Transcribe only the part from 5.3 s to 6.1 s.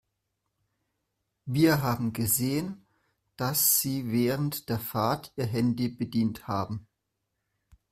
Ihr Handy